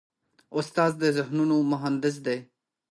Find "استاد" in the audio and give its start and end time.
0.57-0.91